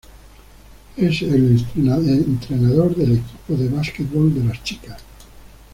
[0.97, 1.35] Es el
[1.75, 4.99] entrenador del equipo de básquetbol de las chicas.